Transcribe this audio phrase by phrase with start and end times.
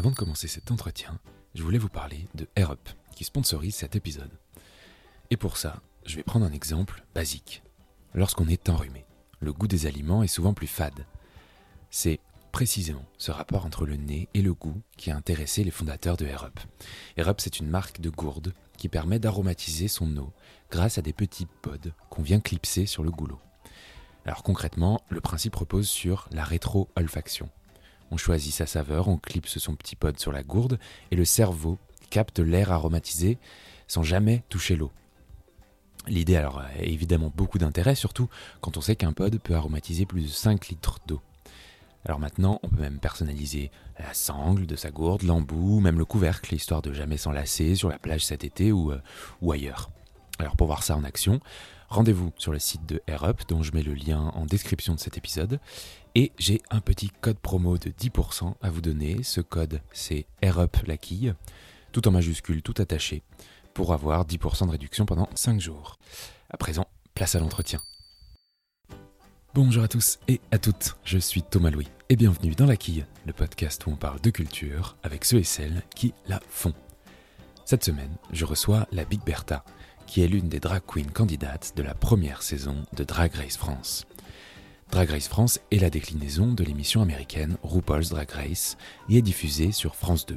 [0.00, 1.18] Avant de commencer cet entretien,
[1.54, 4.30] je voulais vous parler de AirUp, qui sponsorise cet épisode.
[5.28, 7.62] Et pour ça, je vais prendre un exemple basique.
[8.14, 9.04] Lorsqu'on est enrhumé,
[9.40, 11.04] le goût des aliments est souvent plus fade.
[11.90, 12.18] C'est
[12.50, 16.24] précisément ce rapport entre le nez et le goût qui a intéressé les fondateurs de
[16.24, 16.58] AirUp.
[17.18, 20.32] AirUp, c'est une marque de gourde qui permet d'aromatiser son eau
[20.70, 23.42] grâce à des petits pods qu'on vient clipser sur le goulot.
[24.24, 27.50] Alors concrètement, le principe repose sur la rétro-olfaction.
[28.10, 30.78] On choisit sa saveur, on clipse son petit pod sur la gourde
[31.10, 31.78] et le cerveau
[32.10, 33.38] capte l'air aromatisé
[33.86, 34.90] sans jamais toucher l'eau.
[36.06, 38.28] L'idée alors a évidemment beaucoup d'intérêt, surtout
[38.60, 41.20] quand on sait qu'un pod peut aromatiser plus de 5 litres d'eau.
[42.06, 46.54] Alors maintenant, on peut même personnaliser la sangle de sa gourde, l'embout, même le couvercle,
[46.54, 49.00] histoire de jamais s'enlacer sur la plage cet été ou, euh,
[49.42, 49.90] ou ailleurs.
[50.38, 51.40] Alors pour voir ça en action,
[51.90, 55.18] rendez-vous sur le site de AirUp, dont je mets le lien en description de cet
[55.18, 55.60] épisode.
[56.16, 59.22] Et j'ai un petit code promo de 10% à vous donner.
[59.22, 60.76] Ce code, c'est AirUp
[61.92, 63.22] tout en majuscule, tout attaché,
[63.74, 65.98] pour avoir 10% de réduction pendant 5 jours.
[66.50, 67.80] À présent, place à l'entretien.
[69.54, 73.04] Bonjour à tous et à toutes, je suis Thomas Louis et bienvenue dans La Quille,
[73.26, 76.74] le podcast où on parle de culture avec ceux et celles qui la font.
[77.64, 79.64] Cette semaine, je reçois la Big Bertha,
[80.06, 84.06] qui est l'une des drag queens candidates de la première saison de Drag Race France.
[84.90, 88.76] Drag Race France est la déclinaison de l'émission américaine RuPaul's Drag Race
[89.08, 90.36] et est diffusée sur France 2.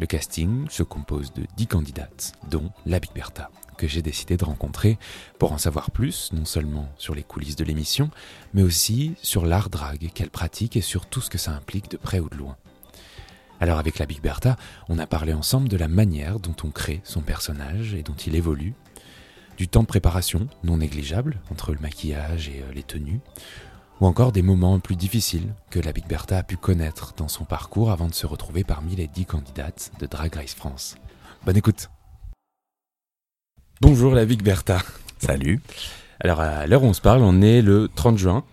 [0.00, 4.44] Le casting se compose de 10 candidates, dont la Big Bertha que j'ai décidé de
[4.44, 4.98] rencontrer
[5.38, 8.10] pour en savoir plus, non seulement sur les coulisses de l'émission,
[8.52, 11.96] mais aussi sur l'art drag qu'elle pratique et sur tout ce que ça implique de
[11.96, 12.56] près ou de loin.
[13.60, 14.56] Alors avec la Big Bertha,
[14.88, 18.34] on a parlé ensemble de la manière dont on crée son personnage et dont il
[18.34, 18.74] évolue,
[19.58, 23.20] du temps de préparation non négligeable entre le maquillage et euh, les tenues,
[24.00, 27.44] ou encore des moments plus difficiles que la Big Bertha a pu connaître dans son
[27.44, 30.96] parcours avant de se retrouver parmi les dix candidates de Drag Race France.
[31.44, 31.90] Bonne écoute
[33.80, 34.82] Bonjour la Big Bertha.
[35.18, 35.60] Salut.
[36.20, 38.44] Alors à l'heure où on se parle, on est le 30 juin.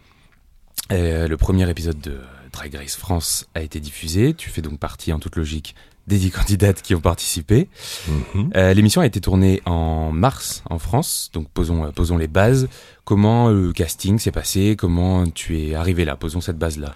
[0.92, 2.20] Euh, le premier épisode de
[2.52, 4.34] Drag Race France a été diffusé.
[4.34, 5.76] Tu fais donc partie en toute logique
[6.08, 7.70] des 10 candidates qui ont participé.
[8.08, 8.52] Mhm.
[8.56, 12.68] Euh, L'émission a été tournée en mars en France, donc posons, euh, posons les bases.
[13.04, 14.76] Comment le casting s'est passé?
[14.78, 16.16] Comment tu es arrivé là?
[16.16, 16.96] Posons cette base-là.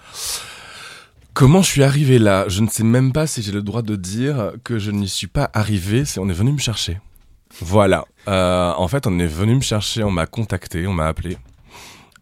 [1.32, 2.44] Comment je suis arrivé là?
[2.48, 5.28] Je ne sais même pas si j'ai le droit de dire que je n'y suis
[5.28, 6.98] pas arrivé, c'est on est venu me chercher.
[7.60, 8.04] Voilà.
[8.28, 11.36] Euh, en fait, on est venu me chercher, on m'a contacté, on m'a appelé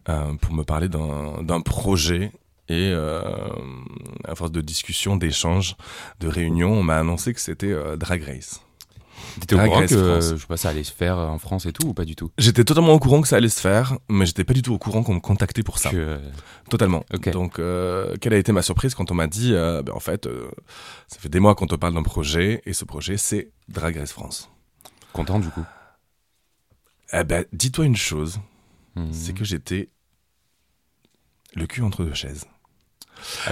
[0.09, 2.31] euh, pour me parler d'un projet.
[2.69, 3.21] Et euh,
[4.25, 5.75] à force de discussion, d'échanges,
[6.19, 8.61] de réunions, on m'a annoncé que c'était euh, Drag Race.
[9.39, 10.29] T'étais au courant que France.
[10.31, 12.31] je sais pas, ça allait se faire en France et tout ou pas du tout?
[12.37, 14.77] J'étais totalement au courant que ça allait se faire, mais j'étais pas du tout au
[14.77, 15.89] courant qu'on me contactait pour ça.
[15.89, 16.19] Que, euh,
[16.69, 17.03] Totalement.
[17.13, 17.29] Ok.
[17.31, 20.25] Donc, euh, quelle a été ma surprise quand on m'a dit, euh, ben, en fait,
[20.27, 20.49] euh,
[21.07, 24.11] ça fait des mois qu'on te parle d'un projet, et ce projet, c'est Drag Race
[24.11, 24.49] France.
[25.13, 25.65] content du coup?
[27.13, 28.39] Eh ben, dis-toi une chose,
[28.95, 29.11] Hmm.
[29.11, 29.89] c'est que j'étais
[31.55, 32.45] le cul entre deux chaises.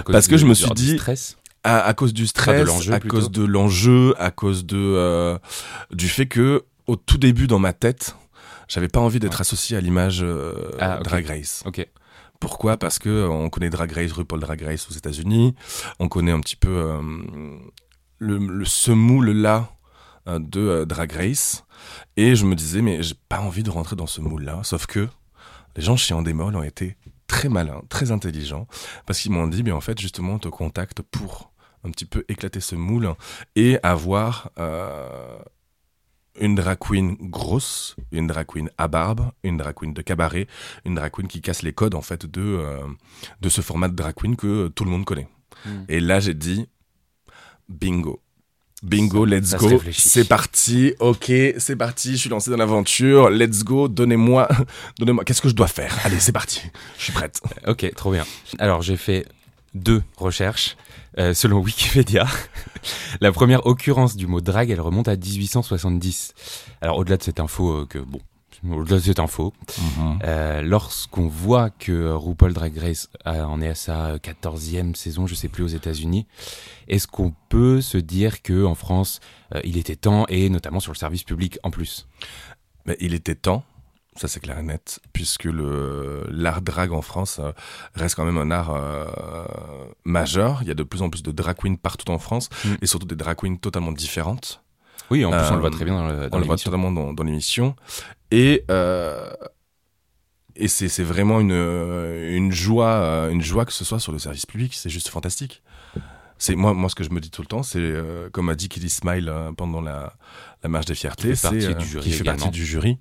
[0.05, 1.37] Parce que je me suis dit- stress.
[1.63, 3.15] À, à cause du stress, à plutôt.
[3.17, 5.37] cause de l'enjeu, à cause de euh,
[5.91, 8.15] du fait que au tout début dans ma tête,
[8.69, 9.41] j'avais pas envie d'être Ouais.
[9.41, 10.99] associé à l'image euh, Ah.
[11.03, 11.63] Drag Race.
[11.65, 11.85] Ok.
[12.39, 12.77] Pourquoi?
[12.77, 15.55] Parce que euh, on connaît Drag Race, RuPaul Drag Race aux États-Unis,
[15.99, 16.69] on connaît un petit peu
[18.19, 19.69] le, le ce moule-là
[20.29, 21.65] euh, de Drag Race,
[22.15, 24.61] et je me disais mais j'ai pas envie de rentrer dans ce moule-là.
[24.63, 25.07] Sauf que
[25.75, 26.95] les gens chez Endemol ont été
[27.27, 28.67] très malins, très intelligents,
[29.05, 31.51] parce qu'ils m'ont dit mais en fait justement on te contacte pour
[31.83, 33.13] un petit peu éclater ce moule
[33.55, 35.37] et avoir euh,
[36.39, 40.47] une drag queen grosse, une drag queen à barbe, une drag queen de cabaret,
[40.85, 42.85] une drag queen qui casse les codes en fait de, euh,
[43.41, 45.27] de ce format de drag queen que tout le monde connaît.
[45.65, 45.83] Hmm.
[45.87, 46.67] Et là j'ai dit
[47.69, 48.21] bingo.
[48.83, 49.81] Bingo, let's ça go.
[49.91, 50.93] C'est parti.
[50.99, 52.11] Ok, c'est parti.
[52.11, 53.29] Je suis lancé dans l'aventure.
[53.29, 53.87] Let's go.
[53.87, 54.47] Donnez-moi,
[54.99, 55.23] donnez-moi.
[55.23, 55.95] Qu'est-ce que je dois faire?
[56.03, 56.61] Allez, c'est parti.
[56.97, 57.41] Je suis prête.
[57.65, 58.25] Ok, trop bien.
[58.59, 59.25] Alors j'ai fait
[59.73, 60.77] deux recherches
[61.17, 62.27] euh, selon Wikipédia.
[63.21, 66.33] La première occurrence du mot drague, elle remonte à 1870.
[66.81, 68.19] Alors au-delà de cette info euh, que bon,
[68.67, 69.53] au-delà de cette info,
[70.23, 75.35] euh, lorsqu'on voit que RuPaul Drag Race euh, en est à sa 14e saison, je
[75.35, 76.27] sais plus aux États-Unis,
[76.87, 79.19] est-ce qu'on peut se dire que en France,
[79.55, 82.07] euh, il était temps et notamment sur le service public en plus?
[82.85, 83.63] Mais il était temps,
[84.15, 87.51] ça c'est clair et net, puisque le l'art drag en France euh,
[87.95, 88.75] reste quand même un art
[90.05, 90.59] majeur.
[90.61, 92.75] Il y a de plus en plus de drag queens partout en France, Mm.
[92.81, 94.63] et surtout des drag queens totalement différentes.
[95.09, 96.91] Oui, en plus on le voit très bien dans, le, dans on le voit totalement
[96.91, 97.75] dans, dans l'émission.
[98.31, 99.31] Et, euh,
[100.55, 104.45] et c'est vraiment une, une, joie, euh, une joie que ce soit sur le service
[104.45, 105.61] public, c'est juste fantastique.
[106.39, 108.55] C'est moi, moi ce que je me dis tout le temps, c'est euh, comme a
[108.55, 110.13] dit Kitty Smile euh, pendant la,
[110.61, 112.43] la marche des fiertés, Qui fait partie c'est, du jury qui fait également.
[112.43, 112.99] partie du jury.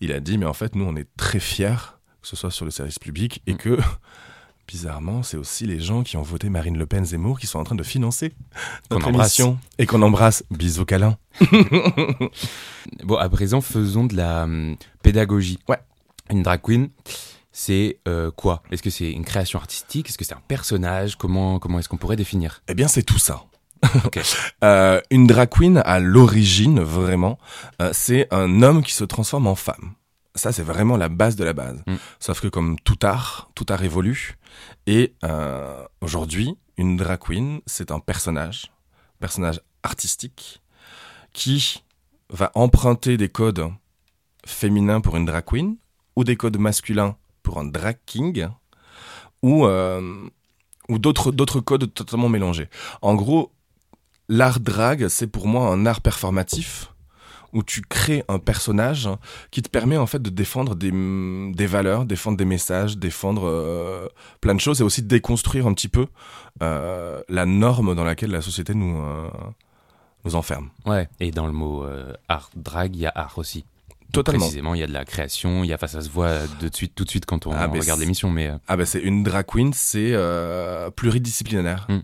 [0.00, 1.74] Il a dit, mais en fait, nous, on est très fiers
[2.22, 3.58] que ce soit sur le service public et Mm.
[3.58, 3.78] que
[4.68, 7.64] bizarrement, c'est aussi les gens qui ont voté Marine Le Pen Zemmour qui sont en
[7.64, 8.34] train de financer
[8.90, 9.38] Qu'on notre embrasse.
[9.38, 10.44] émission et qu'on embrasse.
[10.50, 11.16] Bisous câlin.
[13.04, 15.58] Bon, à présent, faisons de la hum, pédagogie.
[15.68, 15.78] Ouais.
[16.30, 16.88] Une drag queen,
[17.52, 18.62] c'est euh, quoi?
[18.70, 20.08] Est-ce que c'est une création artistique?
[20.08, 21.16] Est-ce que c'est un personnage?
[21.16, 22.62] Comment, comment est-ce qu'on pourrait définir?
[22.68, 23.44] Eh bien, c'est tout ça.
[24.04, 24.20] Ok.
[24.64, 27.38] Euh, une drag queen, à l'origine, vraiment,
[27.80, 29.92] euh, c'est un homme qui se transforme en femme.
[30.38, 31.82] Ça, c'est vraiment la base de la base.
[31.86, 31.96] Mm.
[32.20, 34.38] Sauf que comme tout art, tout art évolue.
[34.86, 38.72] Et euh, aujourd'hui, une drag queen, c'est un personnage,
[39.18, 40.62] personnage artistique,
[41.32, 41.82] qui
[42.30, 43.68] va emprunter des codes
[44.46, 45.76] féminins pour une drag queen,
[46.16, 48.48] ou des codes masculins pour un drag king,
[49.42, 50.28] ou, euh,
[50.88, 52.68] ou d'autres d'autres codes totalement mélangés.
[53.02, 53.52] En gros,
[54.28, 56.92] l'art drag, c'est pour moi un art performatif
[57.52, 59.08] où tu crées un personnage
[59.50, 64.08] qui te permet en fait de défendre des, des valeurs, défendre des messages, défendre euh,
[64.40, 66.06] plein de choses et aussi de déconstruire un petit peu
[66.62, 69.28] euh, la norme dans laquelle la société nous, euh,
[70.24, 70.68] nous enferme.
[70.84, 71.08] Ouais.
[71.20, 71.86] Et dans le mot
[72.28, 73.64] art drag, il y a art aussi.
[74.10, 74.40] Totalement.
[74.40, 76.70] Précisément, il y a de la création, il y a, enfin, ça se voit de
[76.74, 79.44] suite, tout de suite quand on Ah, regarde l'émission, mais Ah bah c'est une drag
[79.46, 80.14] queen, c'est
[80.96, 81.86] pluridisciplinaire.
[81.90, 81.98] Mm.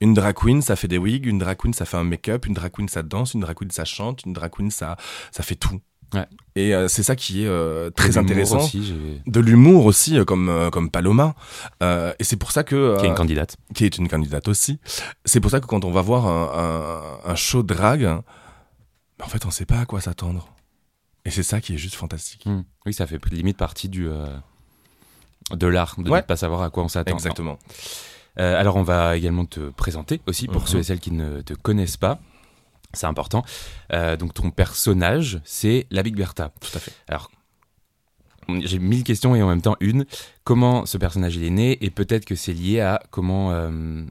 [0.00, 2.54] Une drag queen, ça fait des wigs, une drag queen, ça fait un make-up, une
[2.54, 4.96] drag queen, ça danse, une drag queen, ça chante, une drag queen, ça,
[5.32, 5.80] ça fait tout.
[6.14, 6.26] Ouais.
[6.56, 8.58] Et euh, c'est ça qui est euh, très de intéressant.
[8.58, 8.94] Aussi,
[9.26, 11.34] De l'humour aussi, euh, comme, comme Paloma.
[11.82, 12.98] Et c'est pour ça que...
[12.98, 13.56] qui est une candidate.
[13.74, 14.80] qui est une candidate aussi.
[15.26, 19.44] C'est pour ça que quand on va voir un, un, un show drag, en fait,
[19.44, 20.48] on sait pas à quoi s'attendre.
[21.26, 22.46] Et c'est ça qui est juste fantastique.
[22.46, 22.62] Hmm.
[22.86, 24.08] Oui, ça fait limite partie du
[25.50, 26.18] de l'art, de Ouais.
[26.20, 27.14] ne pas savoir à quoi on s'attend.
[27.14, 27.58] Exactement.
[28.38, 30.66] Euh, alors, on va également te présenter aussi pour Mhm.
[30.68, 32.18] ceux et celles qui ne te connaissent pas.
[32.94, 33.44] C'est important.
[33.92, 36.52] Euh, donc, ton personnage, c'est la Big Bertha.
[36.60, 36.92] Tout à fait.
[37.08, 37.30] Alors,
[38.60, 40.06] j'ai mille questions et en même temps une.
[40.44, 44.02] Comment ce personnage il est né et peut-être que c'est lié à comment euh,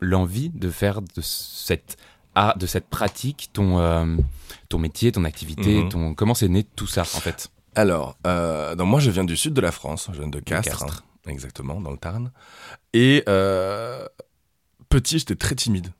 [0.00, 1.96] l'envie de faire de cette
[2.56, 4.16] de cette pratique ton euh,
[4.68, 5.88] ton métier, ton activité, Mhm.
[5.90, 7.48] ton comment c'est né tout ça en fait?
[7.76, 10.80] Alors, euh, donc moi, je viens du sud de la France, je viens de Castres,
[10.80, 11.04] Castres.
[11.26, 12.30] Exactement, dans le Tarn.
[12.92, 14.06] Et euh,
[14.88, 15.92] petit, j'étais très timide.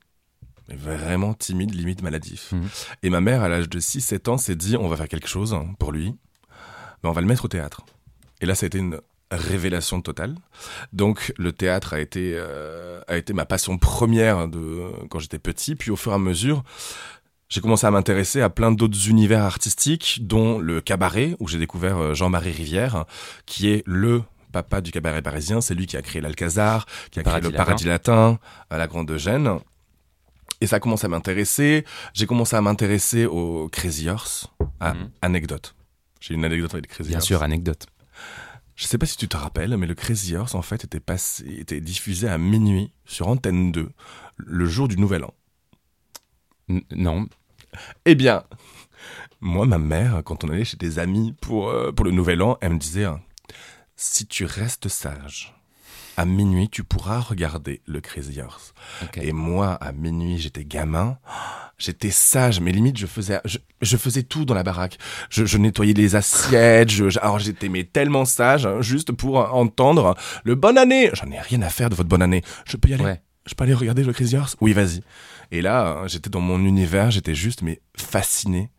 [0.67, 2.51] Vraiment timide, limite maladif.
[2.51, 2.69] Mhm.
[3.03, 5.53] Et ma mère, à l'âge de 6-7 ans, s'est dit on va faire quelque chose
[5.53, 6.15] hein, pour lui,
[7.03, 7.85] mais on va le mettre au théâtre.
[8.41, 8.99] Et là, ça a été une
[9.31, 10.35] révélation totale.
[10.93, 15.75] Donc, le théâtre a été, euh, a été ma passion première de, quand j'étais petit.
[15.75, 16.63] Puis, au fur et à mesure,
[17.49, 21.97] j'ai commencé à m'intéresser à plein d'autres univers artistiques, dont le cabaret, où j'ai découvert
[21.97, 23.05] euh, Jean-Marie Rivière,
[23.45, 24.23] qui est le
[24.55, 25.59] papa du cabaret parisien.
[25.59, 28.87] C'est lui qui a créé l'Alcazar, qui a créé Paradis le Paradis Latin, à la
[28.87, 29.59] Grande Eugène.
[30.61, 31.83] Et ça a commencé à m'intéresser.
[32.13, 34.47] J'ai commencé à m'intéresser aux Crazy Horse,
[34.79, 35.09] à Mhm.
[35.21, 35.75] Anecdote.
[36.21, 37.27] J'ai une anecdote avec les Crazy Bien Horse.
[37.27, 37.85] sûr, anecdote.
[38.77, 41.45] Je sais pas si tu te rappelles, mais le Crazy Horse, en fait, était, passé,
[41.59, 43.89] était diffusé à minuit sur Antenne 2,
[44.37, 45.33] le jour du Nouvel An.
[46.69, 47.27] N- non,
[48.05, 48.43] Eh bien,
[49.41, 52.57] moi, ma mère, quand on allait chez des amis pour, euh, pour le Nouvel An,
[52.61, 53.05] elle me disait
[53.95, 55.53] Si tu restes sage,
[56.17, 58.73] à minuit, tu pourras regarder le Crazy Horse.
[59.21, 61.17] Et moi, à minuit, j'étais gamin.
[61.77, 64.97] J'étais sage, mais limite, je faisais, je, je faisais tout dans la baraque.
[65.29, 66.89] Je, je nettoyais les assiettes.
[66.89, 71.09] Je, alors, j'étais mais tellement sage, hein, juste pour entendre le bonne année.
[71.13, 72.43] J'en ai rien à faire de votre bonne année.
[72.65, 73.03] Je peux y aller.
[73.03, 73.21] Ouais.
[73.45, 74.55] Je peux aller regarder le Crazy Horse?
[74.61, 75.01] Oui, vas-y.
[75.51, 77.11] Et là, hein, j'étais dans mon univers.
[77.11, 78.71] J'étais juste mais fasciné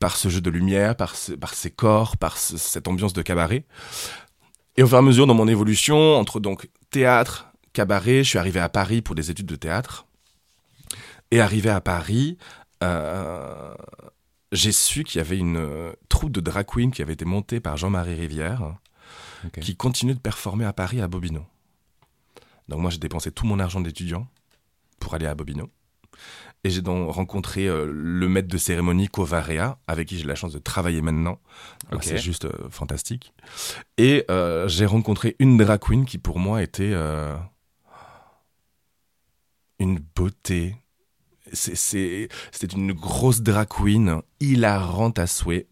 [0.00, 3.20] par ce jeu de lumière, par, ce- par ces corps, par ce- cette ambiance de
[3.22, 3.64] cabaret.
[4.76, 8.38] Et au fur et à mesure, dans mon évolution, entre donc théâtre, cabaret, je suis
[8.38, 10.06] arrivé à Paris pour des études de théâtre.
[11.30, 12.38] Et arrivé à Paris,
[12.82, 13.74] euh,
[14.52, 17.60] j'ai su qu'il y avait une euh, troupe de drag queen qui avait été montée
[17.60, 18.76] par Jean-Marie Rivière,
[19.60, 21.46] qui continuait de performer à Paris à Bobino.
[22.68, 24.26] Donc moi, j'ai dépensé tout mon argent d'étudiant
[24.98, 25.70] pour aller à Bobino.
[26.62, 30.52] Et j'ai donc rencontré euh, le maître de cérémonie Covarea, avec qui j'ai la chance
[30.52, 31.38] de travailler maintenant.
[32.02, 33.32] C'est juste euh, fantastique.
[33.96, 36.94] Et euh, j'ai rencontré une drag queen qui pour moi était
[39.78, 40.76] une beauté.
[41.52, 42.28] C'était
[42.76, 45.66] une grosse drag queen, hilarante à souhait.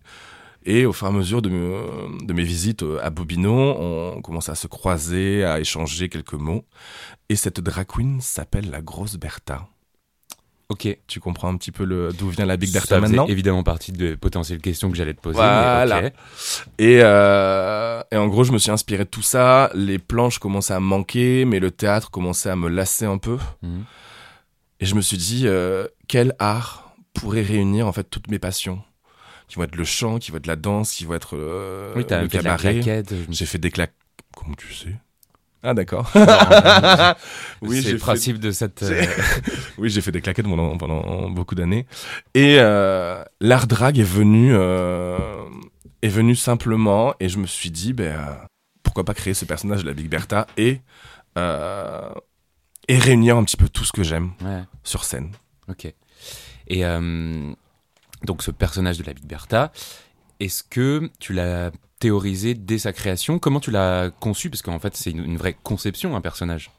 [0.65, 4.49] Et au fur et à mesure de, me- de mes visites à Bobino, on commence
[4.49, 6.65] à se croiser, à échanger quelques mots.
[7.29, 9.69] Et cette drag queen s'appelle la grosse Bertha.
[10.71, 10.87] Ok.
[11.07, 13.63] Tu comprends un petit peu le- d'où vient la Big Ça Bertha faisait maintenant évidemment
[13.63, 15.37] partie de potentielles questions que j'allais te poser.
[15.39, 16.03] Voilà.
[16.03, 16.13] mais ok.
[16.79, 19.71] et, euh, et en gros, je me suis inspiré de tout ça.
[19.75, 23.39] Les planches commençaient à manquer, mais le théâtre commençait à me lasser un peu.
[23.63, 23.85] Mhm.
[24.81, 28.83] Et je me suis dit, euh, quel art pourrait réunir en fait toutes mes passions?
[29.49, 32.05] Qui vont être le chant, qui vont être la danse, qui vont être euh, Oui,
[32.11, 32.81] le cabaret.
[33.31, 33.95] J'ai fait des claques.
[34.37, 34.95] Comment tu sais?
[35.63, 36.11] Ah d'accord.
[37.63, 38.83] oui, c'est le fait- principe de cette.
[38.83, 39.05] euh,
[39.79, 41.87] Oui, j'ai fait des claquettes pendant, pendant beaucoup d'années.
[42.35, 45.19] Et euh, l'art drag est venu, euh,
[46.03, 48.39] est venu simplement, et je me suis dit, ben,
[48.83, 50.81] pourquoi pas créer ce personnage de la Big Bertha et,
[51.37, 54.63] et réunir un petit peu tout ce que j'aime ouais.
[54.85, 55.31] sur scène.
[55.69, 55.93] Ok.
[56.69, 56.83] Et
[58.25, 59.73] donc ce personnage de la Big Bertha,
[60.41, 64.51] est-ce que tu l'as théorisé dès sa création Comment tu l'as conçu?
[64.51, 66.71] Parce qu'en fait, c'est une, une vraie conception, un personnage.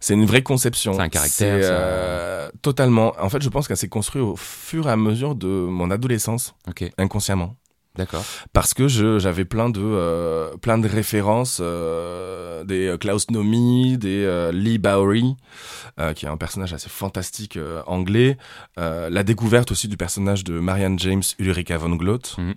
[0.00, 0.94] C'est une vraie conception.
[0.94, 3.14] C'est un caractère, euh, totalement.
[3.18, 6.54] En fait, je pense qu'elle s'est construite au fur et à mesure de mon adolescence,
[6.98, 7.56] inconsciemment.
[7.96, 8.24] d'accord.
[8.52, 14.52] parce que j'avais plein de euh, plein de références euh, des Klaus Nomi, des euh,
[14.52, 15.36] Lee Bowery
[16.16, 18.36] qui est un personnage assez fantastique anglais,
[18.76, 22.36] la découverte aussi du personnage de Marianne James Ulrika von Gloat.
[22.38, 22.54] Mhm.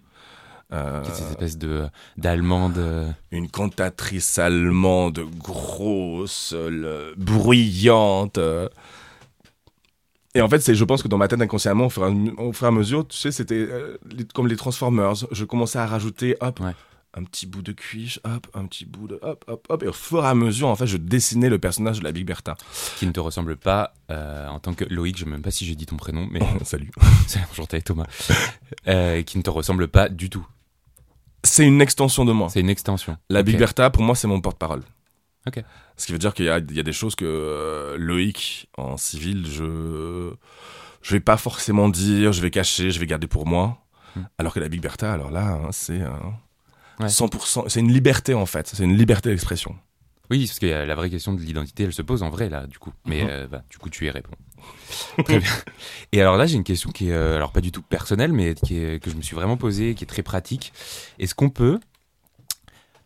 [0.74, 2.78] Euh, Cette espèce de d'allemande.
[2.78, 8.38] euh, une cantatrice allemande grosse, le- bruyante.
[8.38, 8.68] euh.
[10.36, 12.42] Et en fait, c'est, je pense que dans ma tête inconsciemment, au fur et à,
[12.42, 13.98] au fur et à mesure, tu sais, c'était euh,
[14.36, 15.14] comme les Transformers.
[15.32, 16.76] Je commençais à rajouter, hop, Ouais.
[17.16, 19.84] un petit bout de cuisse, hop, un petit bout de, hop, hop, hop.
[19.84, 22.26] Et au fur et à mesure, en fait, je dessinais le personnage de la Big
[22.28, 22.56] Bertha.
[22.98, 25.50] qui ne te ressemble pas euh, en tant que Loïc, je ne sais même pas
[25.52, 26.92] si j'ai dit ton prénom, mais Salut.
[27.28, 28.06] c'est enchanté Thomas,
[28.90, 30.46] euh, qui ne te ressemble pas du tout.
[31.48, 32.50] C'est une extension de moi.
[32.50, 33.18] C'est une extension.
[33.30, 33.46] La Ok.
[33.46, 34.84] Big Bertha, pour moi, c'est mon porte-parole.
[35.48, 35.64] Ok.
[35.96, 38.70] Ce qui veut dire qu'il y a, il y a des choses que euh, Loïc,
[38.78, 40.34] en civil, je
[41.02, 43.78] je vais pas forcément dire, je vais cacher, je vais garder pour moi.
[44.16, 44.24] Hmm.
[44.38, 46.10] Alors que la Big Bertha, alors là, hein, c'est euh,
[47.00, 47.08] Ouais.
[47.08, 49.76] 100%, c'est une liberté en fait, c'est une liberté d'expression.
[50.30, 52.80] Oui, parce que la vraie question de l'identité, elle se pose en vrai, là, du
[52.80, 52.92] coup.
[53.06, 53.30] Mais Mhm.
[53.30, 54.36] euh, bah, du coup, tu y réponds.
[55.24, 55.50] très bien.
[56.12, 58.54] Et alors là, j'ai une question qui est, euh, alors pas du tout personnelle, mais
[58.56, 60.74] qui est, que je me suis vraiment posée, qui est très pratique.
[61.20, 61.80] Est-ce qu'on peut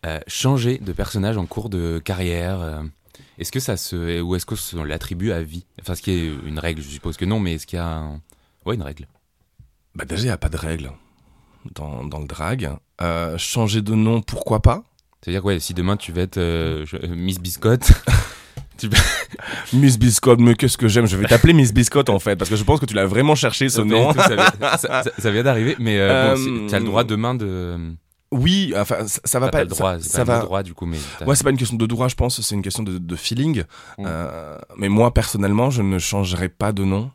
[0.06, 2.82] euh, changer de personnage en cours de carrière euh,
[3.38, 4.20] Est-ce que ça se.
[4.22, 5.66] Ou est-ce qu'on l'attribue à vie?
[5.80, 7.88] Enfin, ce qui est une règle, je suppose que non, mais est-ce qu'il y a
[7.88, 8.22] un...
[8.66, 9.08] Ouais, une règle?
[9.94, 10.92] Bah déjà, il n'y a pas de règle
[11.76, 12.72] dans, dans le drag.
[13.02, 14.84] Euh, changer de nom, pourquoi pas?
[15.22, 17.92] C'est-à-dire que ouais, si demain tu veux être euh, je- euh, Miss Biscotte,
[19.74, 21.06] Miss Biscotte, mais qu'est-ce que j'aime?
[21.06, 23.36] Je vais t'appeler Miss Biscotte en fait, parce que je pense que tu l'as vraiment
[23.36, 24.12] cherché ce nom.
[24.14, 27.36] ça vient- ça- ça- ça vient d'arriver, mais euh, bon, tu as le droit demain
[27.36, 27.78] de.
[28.34, 30.40] Oui, enfin, ça, va pas pas le droit, ça, c'est ça pas va.
[30.40, 30.98] le droit du coup, mais.
[31.28, 33.64] Ouais, c'est pas une question de droit, je pense, c'est une question de, de feeling.
[33.98, 34.04] Mm.
[34.08, 37.12] Euh, mais moi, personnellement, je ne changerai pas de nom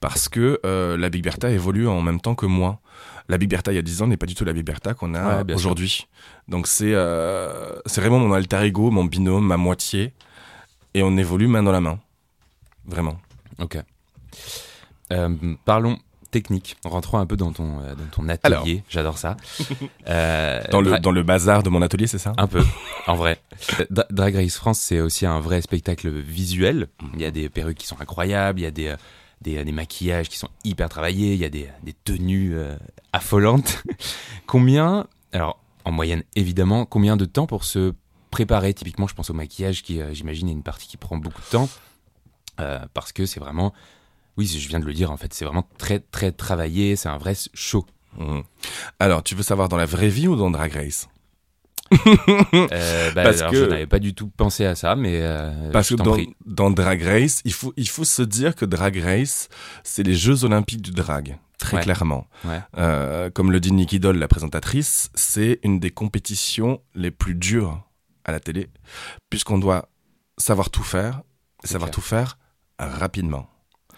[0.00, 2.80] parce que euh, la Big Bertha évolue en même temps que moi.
[3.28, 4.94] La Big Bertha il y a 10 ans n'est pas du tout la Big Bertha
[4.94, 6.06] qu'on a Ouais, aujourd'hui.
[6.48, 10.12] Donc c'est euh, c'est vraiment mon alter ego, mon binôme, ma moitié.
[10.94, 11.98] Et on évolue main dans la main.
[12.86, 13.18] Vraiment.
[13.58, 13.76] Ok.
[15.12, 15.28] Euh,
[15.64, 15.98] parlons
[16.30, 16.76] technique.
[16.84, 18.82] Rentrons un peu dans ton, euh, dans ton atelier.
[18.88, 19.36] J'adore ça.
[20.08, 22.32] Euh, Dans le, dans le bazar de mon atelier, c'est ça?
[22.38, 22.62] Un peu,
[23.06, 23.38] en vrai.
[23.90, 26.88] Dra- Drag Race France, c'est aussi un vrai spectacle visuel.
[27.14, 28.94] Il y a des perruques qui sont incroyables, il y a des,
[29.40, 31.68] des, des maquillages qui sont hyper travaillés, il y a des,
[32.04, 32.76] tenues euh,
[33.12, 33.82] affolantes.
[34.46, 37.94] combien, alors en moyenne évidemment, combien de temps pour se
[38.30, 38.74] préparer?
[38.74, 41.46] Typiquement, je pense au maquillage qui, euh, j'imagine, est une partie qui prend beaucoup de
[41.46, 41.68] temps.
[42.60, 43.72] Euh, parce que c'est vraiment,
[44.36, 47.18] oui, je viens de le dire en fait, c'est vraiment très très travaillé, c'est un
[47.18, 47.86] vrai show.
[48.18, 48.42] Mhm.
[48.98, 51.08] Alors, tu veux savoir dans la vraie vie ou dans Drag Race?
[52.54, 55.70] Euh, bah, Parce alors, que- je n'avais pas du tout pensé à ça, mais euh,
[55.72, 56.34] Parce je que dans, prie.
[56.46, 59.48] dans Drag Race, il faut, il faut se dire que Drag Race,
[59.84, 61.82] c'est les Jeux Olympiques du drag, très Ouais.
[61.82, 62.26] clairement.
[62.44, 62.60] Ouais.
[62.78, 67.82] Euh, comme le dit Nikki Doll, la présentatrice, c'est une des compétitions les plus dures
[68.24, 68.68] à la télé,
[69.30, 69.88] puisqu'on doit
[70.36, 71.22] savoir tout faire,
[71.64, 71.94] savoir clair.
[71.94, 72.38] tout faire
[72.78, 73.48] rapidement.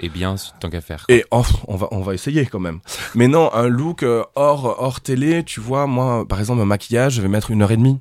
[0.03, 1.05] Et bien, tant qu'à faire.
[1.09, 2.81] Et oh, on va, on va essayer quand même.
[3.15, 7.15] Mais non, un look euh, hors, hors télé, tu vois, moi, par exemple, un maquillage,
[7.15, 8.01] je vais mettre une heure et demie.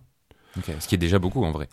[0.80, 1.68] Ce qui est déjà beaucoup en vrai.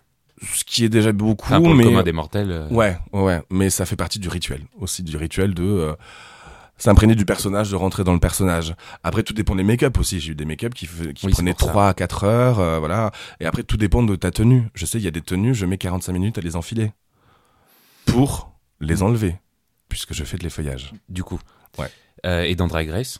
[0.53, 1.85] Ce qui est déjà beaucoup, Enfin, pour mais...
[1.85, 2.51] le commun des mortels.
[2.51, 5.95] euh, Ouais, ouais, mais ça fait partie du rituel aussi, du rituel de euh,
[6.77, 8.75] s'imprégner du personnage, de rentrer dans le personnage.
[9.03, 10.21] Après, tout dépend des make-up aussi.
[10.21, 11.73] J'ai eu des make-up qui, qui Oui, prenaient pour ça.
[11.73, 13.13] 3 à 4 heures, euh, voilà.
[13.41, 14.65] Et après, tout dépend de ta tenue.
[14.75, 16.93] Je sais, il y a des tenues, je mets 45 minutes à les enfiler
[18.05, 19.37] pour les enlever,
[19.97, 20.93] puisque je fais de l'effeuillage.
[21.09, 21.41] Du coup.
[21.79, 21.89] Ouais.
[22.27, 23.19] Euh, et dans Drag Race?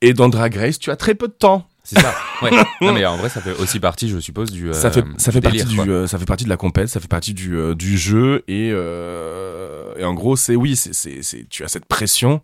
[0.00, 1.66] Et dans Drag Race, tu as très peu de temps.
[1.82, 2.14] C'est ça.
[2.42, 2.50] Ouais.
[2.82, 4.72] non mais en vrai, ça fait aussi partie, je suppose, du.
[4.72, 5.84] ça euh, fait ça fait délire, partie quoi.
[5.86, 8.44] du euh, ça fait partie de la compète ça fait partie du euh, du jeu
[8.46, 12.40] et euh, et en gros c'est oui c'est c'est c'est tu as cette pression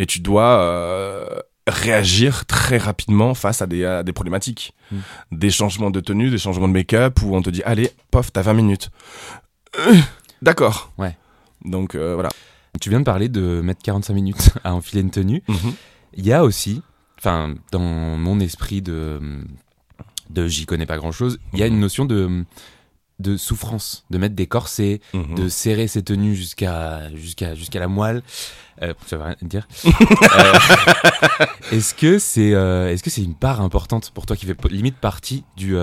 [0.00, 1.28] et tu dois euh,
[1.68, 4.96] réagir très rapidement face à des à des problématiques Mm.
[5.32, 8.42] des changements de tenue des changements de make-up où on te dit allez pof t'as
[8.42, 8.90] 20 minutes
[9.78, 9.94] Euh,
[10.42, 11.16] d'accord Ouais.
[11.64, 12.28] donc euh, voilà
[12.80, 15.42] tu viens de parler de mettre 45 minutes à enfiler une tenue.
[15.48, 15.74] Mhm.
[16.14, 16.82] Il y a aussi,
[17.18, 19.20] enfin, dans mon esprit de,
[20.30, 21.74] de j'y connais pas grand chose, il y a Mhm.
[21.74, 22.44] une notion de,
[23.18, 25.34] de souffrance, de mettre des corsets, Mhm.
[25.36, 28.22] de serrer ses tenues jusqu'à jusqu'à jusqu'à la moelle.
[28.82, 29.66] Euh, ça veut rien dire.
[30.38, 30.52] Euh,
[31.72, 34.96] est-ce que c'est euh, est-ce que c'est une part importante pour toi qui fait limite
[34.96, 35.76] partie du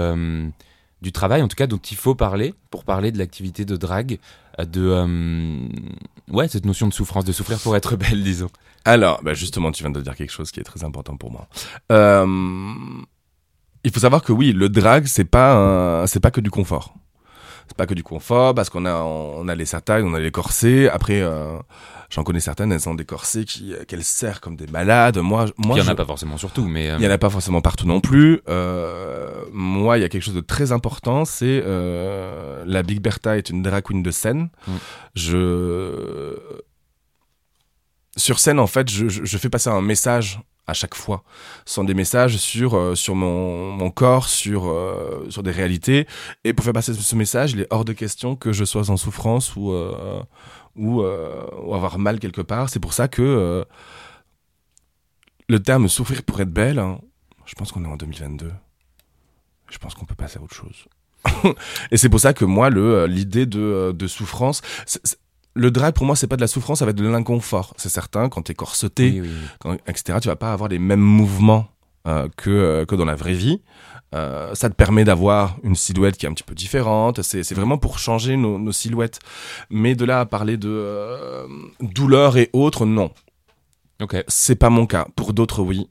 [1.03, 4.19] du travail en tout cas dont il faut parler pour parler de l'activité de drague
[4.59, 5.67] euh, de euh,
[6.31, 8.49] ouais cette notion de souffrance de souffrir pour être belle disons.
[8.85, 11.47] Alors, bah justement, tu viens de dire quelque chose qui est très important pour moi.
[11.91, 12.25] Euh,
[13.85, 16.95] il faut savoir que oui, le drag, c'est pas c'est pas que du confort.
[17.67, 20.31] C'est pas que du confort parce qu'on a on a les satanes, on a les
[20.31, 20.89] corsets.
[20.89, 21.57] Après, euh,
[22.09, 25.17] j'en connais certaines, elles ont des corsets qui qu'elles serrent comme des malades.
[25.19, 27.11] Moi, moi, il y en je- a pas forcément surtout mais euh, il y en
[27.11, 28.41] a pas forcément partout non plus.
[28.49, 33.37] Euh, moi, il y a quelque chose de très important, c'est euh, la Big Bertha
[33.37, 34.49] est une drag queen de scène.
[34.67, 34.71] Mm.
[35.15, 36.37] Je
[38.15, 41.23] sur scène, en fait, je, je, fais passer un message à chaque fois.
[41.65, 46.07] Ce sont des messages sur euh, sur mon, mon corps, sur euh, sur des réalités.
[46.43, 48.97] Et pour faire passer ce message, il est hors de question que je sois en
[48.97, 50.21] souffrance ou euh,
[50.75, 52.69] ou, euh, ou avoir mal quelque part.
[52.69, 53.63] C'est pour ça que euh,
[55.49, 56.99] le terme souffrir pour être belle, hein,
[57.45, 58.51] je pense qu'on est en 2022.
[59.69, 60.85] Je pense qu'on peut passer à autre chose.
[61.91, 65.17] et c'est pour ça que moi, euh, l'idée de, de souffrance, c'est- c'est-
[65.55, 67.73] le drag pour moi, c'est pas de la souffrance, ça va être de l'inconfort.
[67.77, 69.47] C'est certain, quand t'es corseté, oui, oui, oui.
[69.59, 71.67] quand- etc., tu vas pas avoir les mêmes mouvements
[72.07, 73.61] euh, que, euh, que dans la vraie vie.
[74.13, 77.21] Euh, ça te permet d'avoir une silhouette qui est un petit peu différente.
[77.23, 79.19] C'est c'est vraiment pour changer nos, nos silhouettes.
[79.69, 81.47] Mais de là à parler de
[81.81, 83.11] douleur et autres, non.
[84.01, 85.07] Ok, C'est pas mon cas.
[85.15, 85.87] Pour d'autres, oui.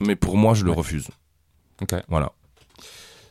[0.00, 0.76] Mais pour moi, je le Ouais.
[0.76, 1.08] refuse.
[1.80, 1.94] ok.
[2.08, 2.32] Voilà.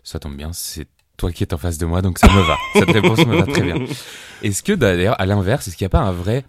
[0.04, 2.58] Ça tombe bien, c'est toi qui es en face de moi, donc ça me va.
[2.74, 3.75] Cette réponse me va très bien.
[4.41, 6.43] Est-ce que d'ailleurs, à l'inverse, est-ce qu'il n'y a pas un vrai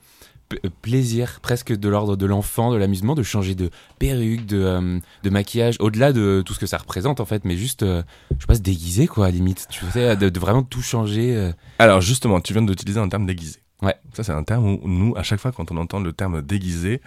[0.64, 4.98] euh, plaisir, presque de l'ordre de l'enfant, de l'amusement, de changer de perruque, de, euh,
[5.22, 8.40] de maquillage, au-delà de tout ce que ça représente en fait, mais juste, euh, je
[8.40, 11.34] sais pas, se déguiser quoi, à limite, tu sais, de, de vraiment tout changer.
[11.36, 11.52] euh.
[11.78, 13.60] Alors justement, tu viens d'utiliser un terme déguisé.
[13.84, 13.94] Ouais.
[14.14, 17.00] Ça, c'est un terme où nous, à chaque fois, quand on entend le terme déguisé,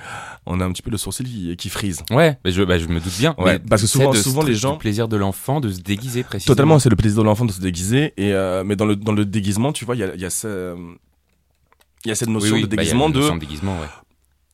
[0.45, 2.03] on a un petit peu le sourcil qui, qui frise.
[2.11, 3.33] Ouais, mais je, bah, je me doute bien.
[3.37, 6.53] Ouais, mais parce que souvent- souvent, les gens- plaisir de l'enfant de se déguiser précisément.
[6.53, 8.13] Totalement, c'est le plaisir de l'enfant de se déguiser.
[8.17, 10.29] Et euh, mais dans le dans le déguisement, tu vois, il y a y a
[10.29, 10.75] ce-
[12.05, 13.39] y a cette Oui, notion oui, de bah, il y a déguisement de notion de
[13.39, 13.87] déguisement, ouais.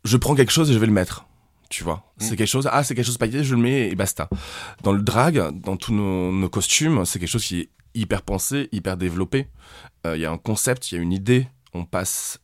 [0.05, 1.25] je prends quelque chose et je vais le mettre.
[1.69, 2.23] Tu vois, Mm.
[2.23, 2.69] c'est quelque chose.
[2.71, 4.29] Ah, c'est quelque chose pailleté, je le mets et basta.
[4.83, 8.69] Dans le drag, dans tous nos, nos costumes, c'est quelque chose qui est hyper pensé,
[8.71, 9.47] hyper développé.
[10.05, 11.47] Euh, Il y a un concept, il y a une idée.
[11.73, 12.39] On passe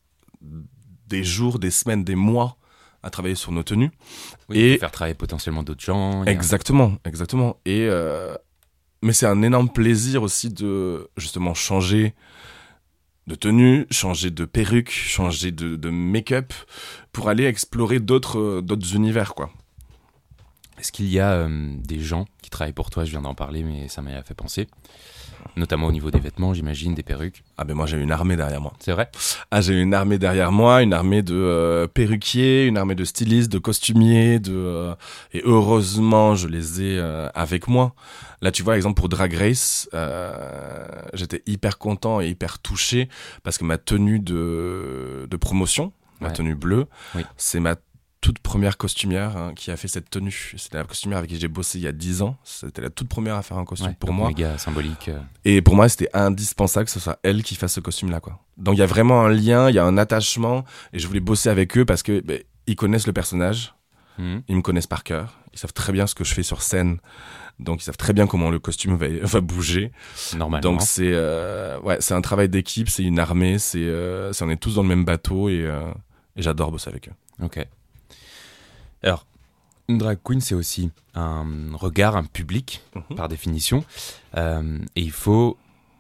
[1.08, 2.58] des jours, des semaines, des mois
[3.04, 3.92] à travailler sur nos tenues.
[4.50, 6.24] Oui, Et- faire travailler potentiellement d'autres gens.
[6.24, 7.58] a- Exactement, exactement.
[7.66, 8.36] Et euh,
[9.02, 12.14] mais c'est un énorme plaisir aussi de justement changer
[13.28, 16.52] de tenue, changer de perruque, changer de, de make-up
[17.12, 19.52] pour aller explorer d'autres d'autres univers quoi.
[20.80, 23.04] Est-ce qu'il y a euh, des gens qui travaillent pour toi?
[23.06, 24.68] Je viens d'en parler, mais ça m'a fait penser.
[25.56, 27.44] Notamment au niveau des vêtements, j'imagine, des perruques.
[27.58, 28.74] Ah ben moi j'ai une armée derrière moi.
[28.80, 29.10] C'est vrai
[29.52, 33.52] Ah j'ai une armée derrière moi, une armée de euh, perruquiers, une armée de stylistes,
[33.52, 34.96] de costumiers, de euh,
[35.34, 37.94] et heureusement je les ai euh, avec moi.
[38.42, 39.90] Là tu vois exemple pour Drag Race,
[41.14, 43.10] j'étais hyper content et hyper touché
[43.44, 46.34] parce que ma tenue de de promotion, ma Ouais.
[46.34, 47.24] tenue bleue, Oui.
[47.38, 47.76] c'est ma
[48.22, 50.54] toute première costumière hein, qui a fait cette tenue.
[50.58, 52.36] C'était la costumière avec qui j'ai bossé il y a 10 ans.
[52.44, 54.28] C'était la toute première à faire un costume Ouais, pour moi.
[54.28, 55.08] Méga symbolique.
[55.10, 55.20] euh.
[55.46, 58.40] Et pour moi, c'était indispensable que ce soit elle qui fasse ce costume-là, quoi.
[58.58, 61.22] Donc il y a vraiment un lien, il y a un attachement, et je voulais
[61.22, 63.74] bosser avec eux parce que ben, ils connaissent le personnage,
[64.18, 64.42] Mhm.
[64.50, 66.98] ils me connaissent par cœur, ils savent très bien ce que je fais sur scène,
[67.58, 69.94] donc ils savent très bien comment le costume va, va bouger.
[70.36, 70.62] Normalement.
[70.72, 74.58] Donc c'est euh, ouais, c'est un travail d'équipe, c'est une armée, c'est euh, on est
[74.58, 75.90] tous dans le même bateau et, euh,
[76.36, 77.14] et j'adore bosser avec eux.
[77.42, 77.66] Ok.
[79.04, 79.26] Alors,
[79.88, 83.16] une drag queen, c'est aussi un regard, un public, Mhm.
[83.18, 83.84] par définition.
[84.38, 85.58] Euh, et il faut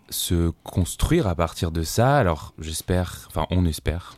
[0.10, 2.18] se construire à partir de ça.
[2.18, 4.18] Alors, j'espère, enfin, on espère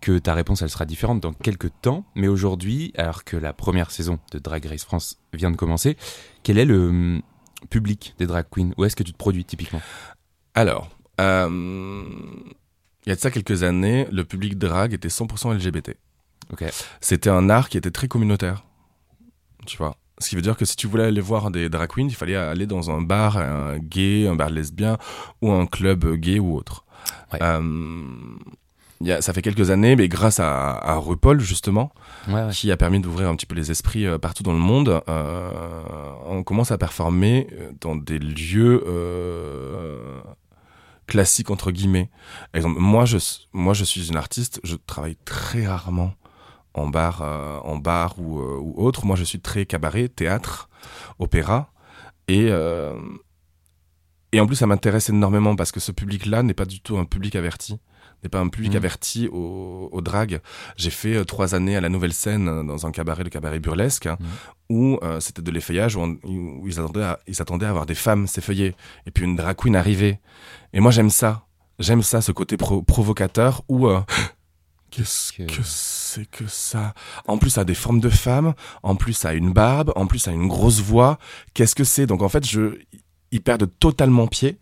[0.00, 2.04] que ta réponse, elle sera différente dans quelques temps.
[2.14, 5.96] Mais aujourd'hui, alors que la première saison de Drag Race France vient de commencer,
[6.42, 7.22] quel est le hum,
[7.70, 8.70] public des drag queens?
[8.76, 9.82] Où est-ce que tu te produis typiquement?
[10.54, 10.88] Alors,
[11.20, 12.04] euh,
[13.06, 15.96] il y a de ça quelques années, le public drag était 100% LGBT.
[16.52, 16.64] Ok.
[17.00, 18.64] c'était un art qui était très communautaire.
[19.66, 19.96] Tu vois.
[20.18, 22.34] Ce qui veut dire que si tu voulais aller voir des drag queens, il fallait
[22.36, 24.96] aller dans un bar un gay, un bar lesbien
[25.42, 26.84] ou un club gay ou autre.
[27.32, 27.38] Ouais.
[27.42, 27.60] Euh,
[29.00, 31.92] il y a, ça fait quelques années, mais grâce à, à RuPaul justement,
[32.26, 32.50] Ouais, ouais.
[32.50, 35.50] qui a permis d'ouvrir un petit peu les esprits euh, partout dans le monde, euh,
[36.26, 37.46] on commence à performer
[37.80, 40.20] dans des lieux euh,
[41.06, 42.10] classique entre guillemets.
[42.54, 43.18] Exemple, moi je
[43.52, 46.12] moi je suis une artiste, je travaille très rarement
[46.74, 49.04] en bar euh, en bar ou, euh, ou, autre.
[49.06, 50.68] Moi je suis très cabaret, théâtre,
[51.18, 51.70] opéra
[52.28, 52.94] et euh,
[54.32, 56.98] et en plus ça m'intéresse énormément parce que ce public là n'est pas du tout
[56.98, 57.78] un public averti
[58.24, 58.76] n'est pas un public Mhm.
[58.78, 60.40] averti au, au drag.
[60.76, 64.06] J'ai fait euh, trois années à la Nouvelle Scène dans un cabaret, le cabaret burlesque,
[64.06, 64.26] hein, Mhm.
[64.70, 66.18] où euh, c'était de l'effeuillage, où,
[66.66, 68.74] ils, attendaient à, ils s'attendaient à avoir des femmes s'effeuiller,
[69.06, 70.18] et puis une drag queen arrivait.
[70.72, 71.46] Et moi j'aime ça,
[71.78, 74.00] j'aime ça, ce côté pro- provocateur où euh,
[74.90, 75.62] qu'est-ce Que- que
[76.08, 76.94] c'est que ça
[77.26, 80.06] En plus, ça a des formes de femmes, en plus, ça a une barbe, en
[80.06, 81.18] plus, ça a une grosse voix.
[81.54, 82.06] Qu'est-ce que c'est?
[82.06, 82.78] Donc en fait, je,
[83.30, 84.58] ils perdent totalement pied.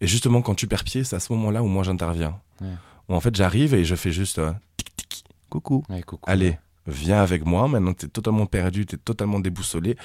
[0.00, 2.38] Et justement, quand tu perds pied, c'est à ce moment-là où moi j'interviens.
[2.60, 2.68] Ouais.
[3.08, 5.82] Où en fait, j'arrive et je fais juste euh, tic tic, coucou.
[5.88, 6.22] Ouais, coucou.
[6.30, 7.66] Allez, viens avec moi.
[7.66, 9.96] Maintenant, t'es totalement perdu, t'es totalement déboussolé.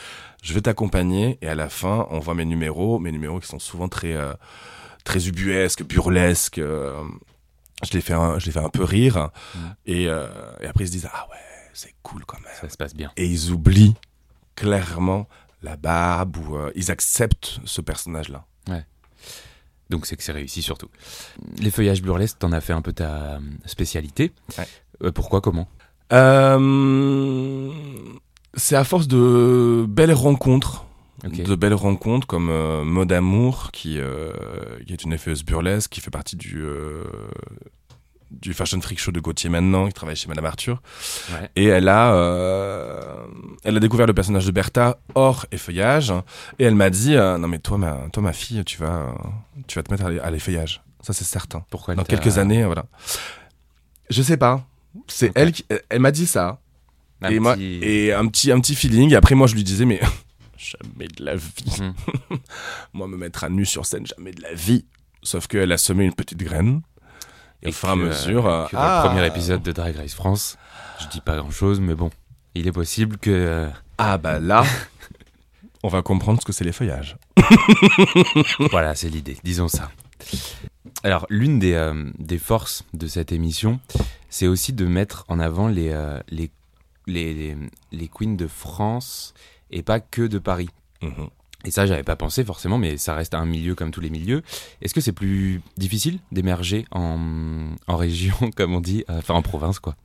[0.42, 3.60] Je vais t'accompagner et à la fin, on voit mes numéros, mes numéros qui sont
[3.60, 4.34] souvent très, euh,
[5.04, 6.58] très ubuesques, burlesques.
[6.58, 7.04] euh,
[7.84, 9.60] je les fais, un, je les fais un peu rire Mm.
[9.86, 10.28] et, euh,
[10.62, 11.38] et après ils se disent ah ouais,
[11.74, 12.52] c'est cool quand même.
[12.60, 13.12] Ça se passe bien.
[13.18, 13.96] Et ils oublient
[14.56, 15.28] clairement
[15.62, 18.46] la barbe ou euh, ils acceptent ce personnage-là.
[19.90, 20.90] Donc c'est que c'est réussi surtout.
[21.60, 24.32] Les feuillages burlesques, t'en as fait un peu ta euh, spécialité.
[24.58, 24.68] Ouais.
[25.04, 25.68] Euh, pourquoi, comment?
[28.56, 30.86] C'est à force de belles rencontres
[31.24, 34.32] De belles rencontres comme euh, Amour qui, euh,
[34.86, 37.04] qui est une effeuse burlesque qui fait partie du euh,
[38.32, 40.82] du Fashion Freak Show de Gauthier maintenant qui travaille chez Madame Arthur.
[41.32, 41.50] Ouais.
[41.56, 43.16] et elle a euh,
[43.64, 46.12] elle a découvert le personnage de Bertha hors effeuillage
[46.58, 49.14] et elle m'a dit non mais toi ma toi ma fille tu vas
[49.68, 50.82] tu vas te mettre à l'e- à l'effeuillage.
[51.02, 51.64] Ça c'est certain.
[51.70, 52.86] Pourquoi dans quelques années voilà.
[54.10, 54.66] Je sais pas.
[55.08, 56.60] C'est elle qui elle, m'a dit ça.
[57.22, 59.12] Un et moi et un petit un petit feeling.
[59.12, 60.00] Et après moi je lui disais mais
[60.64, 61.94] jamais de la vie Mhm.
[62.94, 64.86] moi me mettre à nu sur scène jamais de la vie
[65.22, 66.82] sauf qu'elle a semé une petite graine
[67.62, 69.96] et, au fur et à mesure euh, euh, que ah, le premier épisode de Drag
[69.96, 70.58] Race France,
[71.02, 72.10] je dis pas grand chose, mais bon,
[72.56, 73.30] il est possible que.
[73.32, 74.66] euh, ah bah là
[75.84, 77.16] on va comprendre ce que c'est les feuillages
[78.72, 79.92] voilà, c'est l'idée, disons ça.
[81.04, 83.80] Alors, l'une des, euh, des forces de cette émission,
[84.30, 86.50] c'est aussi de mettre en avant les, euh, les,
[87.08, 87.58] les, les,
[87.92, 89.34] les queens de France
[89.74, 90.70] et pas que de Paris.
[91.02, 91.28] Mhm.
[91.66, 94.42] Et ça, j'avais pas pensé forcément, mais ça reste un milieu comme tous les milieux.
[94.82, 99.42] Est-ce que c'est plus difficile d'émerger en, en région, comme on dit, euh, enfin en
[99.42, 99.96] province, quoi?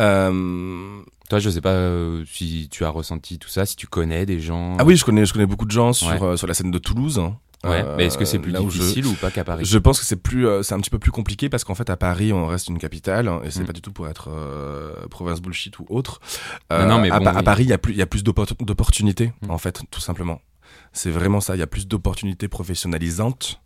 [0.00, 4.26] Euh, Toi, je sais pas euh, si tu as ressenti tout ça, si tu connais
[4.26, 4.76] des gens.
[4.78, 6.22] ah oui je connais je connais beaucoup de gens sur Ouais.
[6.22, 7.36] euh, sur la scène de Toulouse hein.
[7.64, 9.64] Ouais, Euh, mais est-ce que c'est plus où je- difficile ou pas qu'à Paris?
[9.64, 11.88] Je pense que c'est plus, euh, c'est un petit peu plus compliqué parce qu'en fait
[11.90, 13.66] à Paris on reste une capitale hein, et c'est Mm.
[13.66, 16.20] pas du tout pour être euh, province bullshit ou autre.
[16.70, 17.42] Non, non, mais à, bon, Pa- à oui.
[17.44, 19.50] Paris il y a plus, il y a plus d'oppor- d'opportunités Mm.
[19.50, 20.40] en fait tout simplement.
[20.92, 21.56] C'est vraiment ça.
[21.56, 23.60] Il y a plus d'opportunités professionnalisantes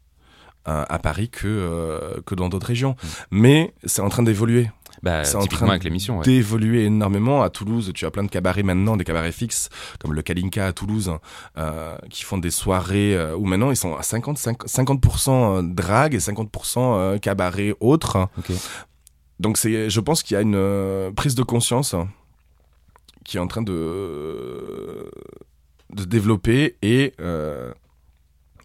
[0.64, 2.92] à Paris que que dans d'autres régions.
[2.92, 3.06] Mm.
[3.32, 4.70] Mais c'est en train d'évoluer.
[5.02, 6.24] Bah, c'est en train avec l'émission, ouais.
[6.24, 7.42] d'évoluer énormément.
[7.42, 10.72] À Toulouse, tu as plein de cabarets maintenant, des cabarets fixes, comme le Kalinka à
[10.72, 11.12] Toulouse,
[11.56, 16.14] euh, qui font des soirées euh, où maintenant ils sont à 50, 50%, 50% drague
[16.14, 18.28] et 50% euh, cabaret autres.
[18.38, 18.52] Ok.
[19.40, 21.94] Donc c'est, je pense qu'il y a une euh, prise de conscience
[23.24, 25.10] qui est en train de,
[25.94, 27.72] de développer et euh,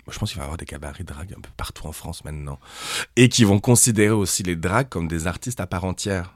[0.10, 2.60] je pense qu'il va y avoir des cabarets drague un peu partout en France maintenant
[3.15, 6.34] et qui vont considérer aussi les dragues comme des artistes à part entière.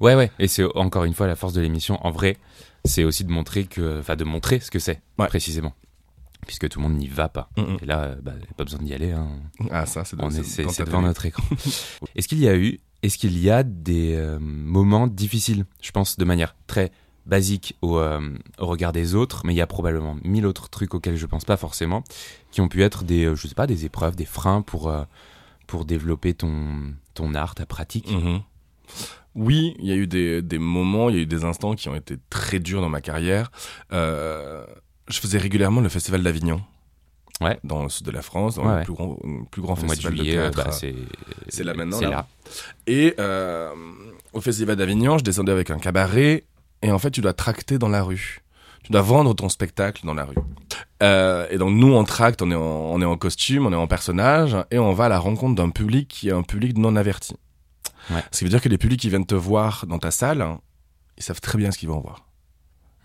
[0.00, 0.30] Ouais, ouais.
[0.38, 2.04] Et c'est encore une fois la force de l'émission.
[2.04, 2.36] En vrai,
[2.84, 5.28] c'est aussi de montrer que, enfin, de montrer ce que c'est Ouais.
[6.46, 7.48] puisque tout le monde n'y va pas.
[7.56, 7.76] Mhm.
[7.82, 9.12] Et là, euh, bah, pas besoin d'y aller.
[9.12, 9.28] hein.
[9.70, 11.42] Ah ça c'est devant notre écran.
[12.16, 16.16] est-ce qu'il y a eu, est-ce qu'il y a des euh, moments difficiles, je pense,
[16.18, 16.90] de manière très
[17.26, 18.20] basique au, euh,
[18.58, 21.44] au regard des autres, mais il y a probablement mille autres trucs auxquels je pense
[21.44, 22.04] pas forcément,
[22.50, 25.04] qui ont pu être des, euh, je sais pas, des épreuves, des freins pour euh,
[25.66, 28.10] pour développer ton ton art, ta pratique.
[28.10, 28.40] Mhm.
[29.36, 31.88] Oui, il y a eu des, des moments, il y a eu des instants qui
[31.88, 33.50] ont été très durs dans ma carrière.
[33.92, 34.64] Euh,
[35.08, 36.62] je faisais régulièrement le festival d'Avignon.
[37.40, 37.58] Ouais.
[37.64, 39.80] Dans le sud de la France, dans Ouais, le plus grand, le plus grand de
[39.80, 40.64] festival juillet, de théâtre.
[40.64, 42.10] bah, c'est là maintenant, C'est là.
[42.10, 42.26] là.
[42.86, 43.72] Et euh,
[44.34, 46.44] au festival d'Avignon, je descendais avec un cabaret
[46.84, 48.40] et en fait, tu dois tracter dans la rue.
[48.82, 50.36] Tu dois vendre ton spectacle dans la rue.
[51.02, 53.76] Euh, et donc nous, on tracte, on est, en, on est en costume, on est
[53.76, 56.94] en personnage et on va à la rencontre d'un public qui est un public non
[56.94, 57.36] averti.
[58.10, 58.22] Ouais.
[58.30, 60.46] Ce qui veut dire que les publics qui viennent te voir dans ta salle,
[61.16, 62.26] ils savent très bien ce qu'ils vont voir.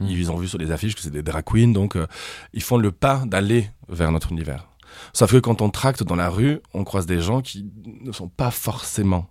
[0.01, 0.07] Hmm.
[0.07, 2.05] Ils ont vu sur les affiches que c'est des drag queens, donc euh,
[2.51, 4.67] ils font le pas d'aller vers notre univers.
[5.13, 8.27] Sauf que quand on tracte dans la rue, on croise des gens qui ne sont
[8.27, 9.29] pas forcément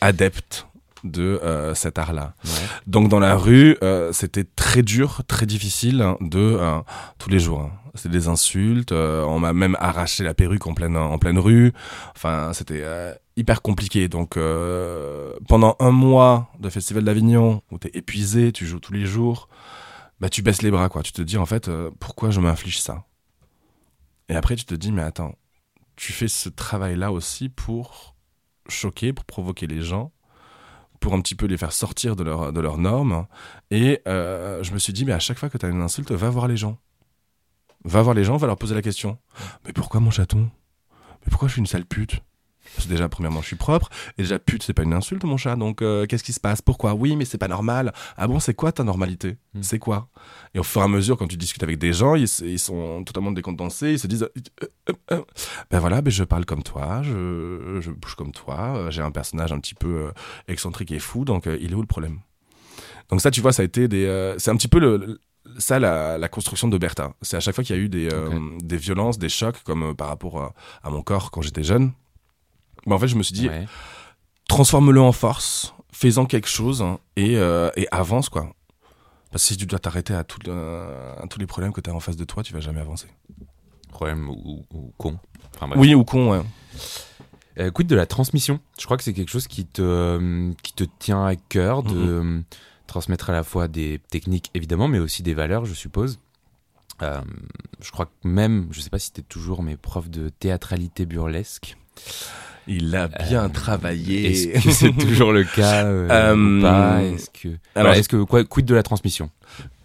[0.00, 0.68] adeptes
[1.04, 2.34] de euh, cet art-là.
[2.44, 2.50] Ouais.
[2.86, 6.78] Donc dans la rue, euh, c'était très dur, très difficile hein, de euh,
[7.18, 7.60] tous les jours.
[7.60, 7.72] hein.
[7.94, 8.92] C'était des insultes.
[8.92, 11.72] on m'a même arraché la perruque en pleine en pleine rue.
[12.14, 12.84] Enfin, c'était
[13.38, 14.06] hyper compliqué.
[14.08, 14.38] Donc
[15.48, 19.48] pendant un mois de festival d'Avignon où t'es épuisé, tu joues tous les jours,
[20.20, 21.02] bah tu baisses les bras quoi.
[21.02, 23.06] Tu te dis en fait pourquoi je m'inflige ça?
[24.28, 25.34] Et après tu te dis mais attends,
[25.96, 28.14] tu fais ce travail-là aussi pour
[28.68, 30.12] choquer, pour provoquer les gens?
[31.06, 33.28] Pour un petit peu les faire sortir de leur de leurs normes
[33.70, 36.10] et euh, je me suis dit mais à chaque fois que tu as une insulte
[36.10, 36.78] va voir les gens.
[37.84, 39.16] Va voir les gens va leur poser la question.
[39.64, 40.50] Mais pourquoi mon chaton?
[40.90, 42.22] Mais pourquoi je suis une sale pute?
[42.76, 43.88] Parce que déjà premièrement je suis propre.
[44.18, 45.56] Et déjà pute c'est pas une insulte mon chat.
[45.56, 46.62] Donc euh, qu'est-ce qui se passe?
[46.62, 46.94] Pourquoi?
[46.94, 47.92] Oui mais c'est pas normal.
[48.16, 49.36] Ah bon c'est quoi ta normalité?
[49.54, 49.62] Mm.
[49.62, 50.08] c'est quoi?
[50.54, 53.32] Et au fur et à mesure quand tu discutes avec des gens ils, sont totalement
[53.32, 54.28] décontenancés ils se disent
[54.88, 55.22] euh, euh,
[55.70, 57.02] ben voilà ben je parle comme toi.
[57.02, 58.86] Je, je bouge comme toi.
[58.90, 60.10] J'ai un personnage un petit peu
[60.48, 61.24] excentrique et fou.
[61.24, 62.20] Donc il est où le problème?
[63.10, 65.20] Donc ça tu vois ça a été des c'est un petit peu le, le-
[65.58, 68.08] ça la, la construction de Bertha c'est à chaque fois qu'il y a eu des
[68.12, 71.62] euh, des violences des chocs comme euh, par rapport à, à mon corps quand j'étais
[71.62, 71.92] jeune
[72.86, 73.66] ben, en fait je me suis dit Ouais.
[74.48, 78.52] transforme-le en force, fais-en quelque chose hein, et, euh, et avance quoi.
[79.30, 81.90] Parce que si tu dois t'arrêter à, tout, euh, à tous les problèmes que tu
[81.90, 83.08] as en face de toi, tu vas jamais avancer.
[83.90, 85.18] Problème ou, ou- ou con.
[85.60, 85.68] Enfin.
[85.76, 86.42] Oui ou con, ouais.
[87.58, 88.60] Euh, quid de la transmission?
[88.78, 91.94] Je crois que c'est quelque chose qui te, euh, qui te tient à cœur de
[91.94, 92.38] Mhm.
[92.38, 92.42] euh,
[92.86, 96.18] transmettre à la fois des techniques, évidemment, mais aussi des valeurs, je suppose.
[97.02, 97.20] Euh,
[97.80, 101.76] je crois que même, je sais pas si c'était toujours mes profs de théâtralité burlesque.
[102.68, 104.32] Il a bien travaillé.
[104.32, 108.08] Est-ce que c'est toujours le cas euh, Euh, ou pas Est-ce que, alors, voilà, est-ce
[108.08, 109.30] que quoi, quid de la transmission?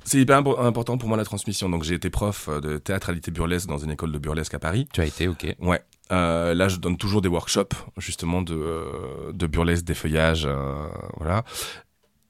[0.04, 1.70] C'est hyper impo- important pour moi la transmission.
[1.70, 4.88] Donc j'ai été prof euh, de théâtralité burlesque dans une école de burlesque à Paris.
[4.94, 5.56] Tu as été, ok.
[5.62, 5.82] Ouais.
[6.12, 10.88] Euh, là, je donne toujours des workshops justement de, euh, de burlesque, des feuillages, euh,
[11.18, 11.44] voilà.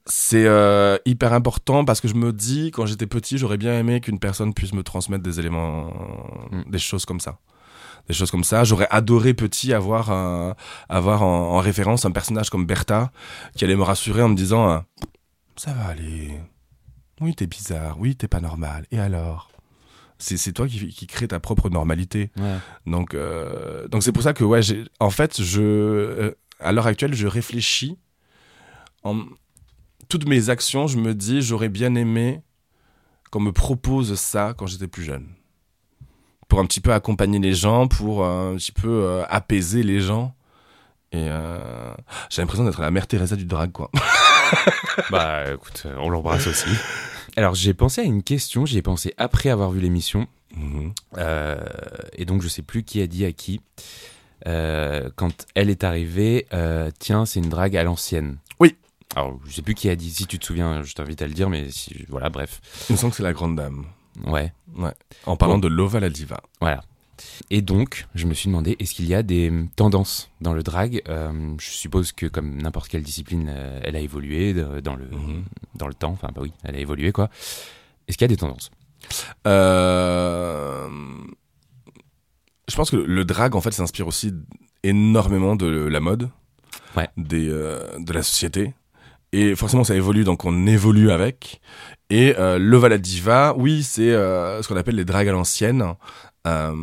[0.04, 4.00] C'est euh, hyper important parce que je me dis, quand j'étais petit, j'aurais bien aimé
[4.00, 5.92] qu'une personne puisse me transmettre des éléments,
[6.50, 6.70] Mm.
[6.70, 7.38] des choses comme ça.
[8.08, 8.64] Des choses comme ça.
[8.64, 10.54] J'aurais adoré petit avoir, un-
[10.88, 13.12] avoir en, en référence un personnage comme Bertha
[13.56, 14.78] qui allait me rassurer en me disant euh,
[15.56, 16.40] Ça va aller.
[17.20, 17.98] Oui, t'es bizarre.
[18.00, 18.86] Oui, t'es pas normal.
[18.90, 19.50] Et alors?
[20.18, 22.30] C'est c'est toi qui, qui crée ta propre normalité.
[22.36, 22.56] Ouais.
[22.86, 24.60] Donc, euh, donc c'est pour ça que ouais,
[25.00, 27.98] en fait, je, euh, à l'heure actuelle, je réfléchis.
[29.02, 29.18] En
[30.08, 32.40] toutes mes actions, je me dis, j'aurais bien aimé
[33.32, 35.26] qu'on me propose ça quand j'étais plus jeune,
[36.52, 40.02] pour un petit peu accompagner les gens, pour euh, un petit peu euh, apaiser les
[40.02, 40.34] gens.
[41.10, 41.94] Et euh,
[42.28, 43.90] j'ai l'impression d'être la mère Teresa du drag, quoi.
[45.10, 46.68] Bah écoute, on l'embrasse aussi.
[47.38, 50.26] Alors j'ai pensé à une question, j'y ai pensé après avoir vu l'émission.
[50.54, 50.92] Mhm.
[51.16, 51.56] Euh,
[52.12, 53.62] et donc je sais plus qui a dit à qui.
[54.46, 58.36] Euh, quand elle est arrivée, euh, tiens, c'est une drague à l'ancienne.
[58.60, 58.76] Oui.
[59.16, 60.10] Alors je sais plus qui a dit.
[60.10, 61.48] Si tu te souviens, je t'invite à le dire.
[61.48, 62.60] Mais si, voilà, bref.
[62.90, 63.86] Il me semble que c'est la grande dame.
[64.26, 64.52] Ouais,
[65.26, 65.60] En parlant Bon.
[65.60, 66.40] de Lova la diva.
[66.60, 66.82] voilà.
[67.50, 70.62] Et donc je me suis demandé, est-ce qu'il y a des hum, tendances dans le
[70.62, 71.02] drag?
[71.08, 75.06] Euh, Je suppose que comme n'importe quelle discipline, euh, elle a évolué euh, dans le
[75.06, 75.44] Mhm.
[75.76, 76.10] dans le temps.
[76.12, 77.28] Enfin bah oui, elle a évolué quoi.
[78.08, 78.70] Est-ce qu'il y a des tendances?
[79.46, 80.88] Euh,
[82.68, 84.32] Je pense que le drag, en fait, s'inspire aussi
[84.82, 86.30] énormément de la mode,
[86.96, 87.08] Ouais.
[87.16, 88.72] des, de la société.
[89.32, 91.60] Et forcément, ça évolue, donc on évolue avec.
[92.10, 95.82] Et euh, le Vala Diva, oui, c'est euh, ce qu'on appelle les drags à l'ancienne.
[96.46, 96.74] Euh,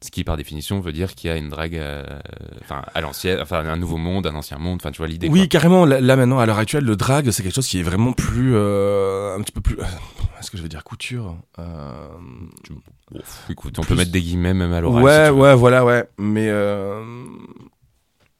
[0.00, 2.04] Ce qui, par définition, veut dire qu'il y a une drague, euh,
[2.62, 5.28] enfin, à l'ancienne, enfin, un nouveau monde, un ancien monde, enfin, tu vois l'idée.
[5.28, 5.84] oui, carrément.
[5.84, 8.52] Là, là, maintenant, à l'heure actuelle, le drag, c'est quelque chose qui est vraiment plus,
[8.54, 9.76] euh, un petit peu plus.
[10.40, 12.08] Est-ce que je vais dire couture Euh.
[13.14, 15.02] Ouf, écoute, on Plus- peut mettre des guillemets même à l'oral.
[15.02, 15.36] Ouais, si veux.
[15.36, 16.04] ouais, voilà, ouais.
[16.18, 17.02] Mais, euh...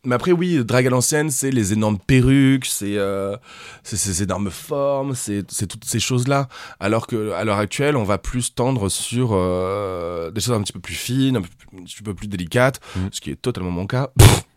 [0.04, 3.36] mais après, oui, drag à l'ancienne, c'est les énormes perruques, c'est euh,
[3.82, 6.48] ces énormes formes, c'est toutes ces choses-là.
[6.80, 10.72] Alors que à l'heure actuelle, on va plus tendre sur euh, des choses un petit
[10.72, 13.08] peu plus fines, un, peu plus- un petit peu plus délicates, Mhm.
[13.12, 14.10] ce qui est totalement mon cas.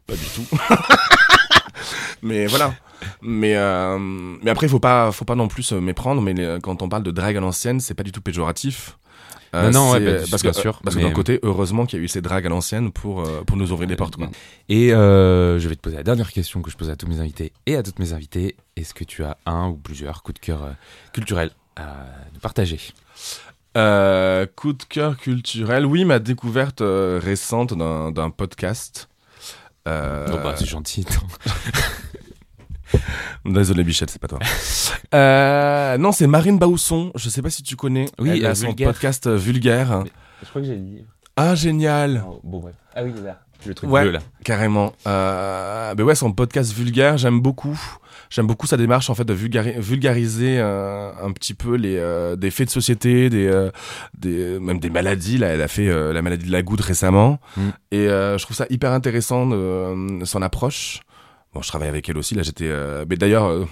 [0.08, 0.46] pas du tout.
[2.22, 2.74] mais voilà.
[3.22, 6.22] Mais euh, mais après, il faut pas faut pas non plus se méprendre.
[6.22, 8.98] Mais les- quand on parle de drag à l'ancienne, c'est pas du tout péjoratif.
[9.56, 12.00] Euh, Non, non, ouais, bah, parce bien que, sûr, Parce que d'un côté, heureusement qu'il
[12.00, 14.18] y a eu ces drags à l'ancienne pour, euh, pour nous ouvrir des portes.
[14.18, 14.30] Quoi.
[14.68, 17.20] Et euh, je vais te poser la dernière question que je pose à tous mes
[17.20, 18.56] invités et à toutes mes invitées.
[18.76, 20.72] Est-ce que tu as un ou plusieurs coups de cœur euh,
[21.13, 21.96] culturels à
[22.34, 22.80] nous partager?
[23.78, 29.08] Euh, coup de cœur culturel, oui, ma découverte euh, récente d'un podcast.
[29.88, 31.06] Euh, Non, bah, c'est gentil.
[33.45, 34.39] Désolé Bichette, c'est pas toi.
[35.13, 37.12] Euh, non, c'est Marine Bausson.
[37.15, 38.10] Je sais pas si tu connais.
[38.19, 38.88] Oui, Elle a euh, son Vulgaire.
[38.89, 40.04] podcast euh, Vulgaire.
[40.43, 41.06] Je crois que j'ai dit.
[41.38, 42.26] Ah, génial.
[42.43, 42.76] bon, bref.
[42.93, 43.39] Ah oui, là.
[43.65, 44.02] Le truc Ouais.
[44.04, 44.19] bleu là.
[44.43, 44.91] Carrément.
[45.08, 47.80] Euh, ben ouais, son podcast vulgaire, j'aime beaucoup.
[48.30, 52.36] J'aime beaucoup sa démarche en fait de vulgari- vulgariser euh, un petit peu les euh,
[52.36, 53.71] des faits de société, des, euh,
[54.17, 55.38] des même des maladies.
[55.38, 57.62] Là, elle a fait la maladie de la goutte récemment, Mm.
[57.91, 61.00] et je trouve ça hyper intéressant de, son approche.
[61.58, 62.36] Bon, je travaille avec elle aussi.
[62.36, 62.67] Là, j'étais.
[62.67, 63.46] euh, mais d'ailleurs.
[63.46, 63.65] euh,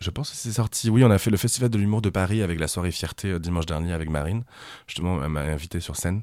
[0.00, 0.90] je pense que c'est sorti.
[0.90, 3.38] Oui, on a fait le Festival de l'humour de Paris avec la soirée Fierté euh,
[3.38, 4.42] dimanche dernier avec Marine.
[4.88, 6.22] Justement, elle m'a invité sur scène.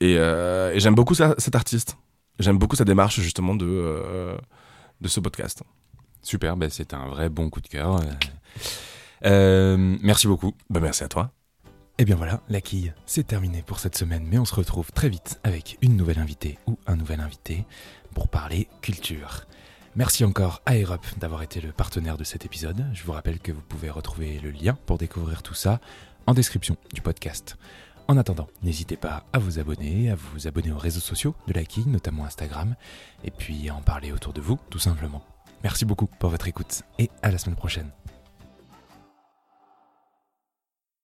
[0.00, 1.98] Et, et j'aime beaucoup ça- cet artiste.
[2.38, 4.34] J'aime beaucoup sa démarche justement de,
[5.02, 5.62] de ce podcast.
[6.22, 8.00] Super, bah, c'est un vrai bon coup de cœur.
[9.26, 10.54] Euh, merci beaucoup.
[10.70, 11.30] Bah, merci à toi.
[11.98, 15.10] Et bien voilà, la quille, c'est terminé pour cette semaine, mais on se retrouve très
[15.10, 17.64] vite avec une nouvelle invitée ou un nouvel invité
[18.14, 19.42] pour parler culture.
[19.94, 22.86] Merci encore à Aerup d'avoir été le partenaire de cet épisode.
[22.94, 25.80] Je vous rappelle que vous pouvez retrouver le lien pour découvrir tout ça
[26.26, 27.58] en description du podcast.
[28.08, 31.86] En attendant, n'hésitez pas à vous abonner, à vous abonner aux réseaux sociaux de quille,
[31.86, 32.74] notamment Instagram,
[33.22, 35.22] et puis à en parler autour de vous, tout simplement.
[35.62, 37.90] Merci beaucoup pour votre écoute et à la semaine prochaine.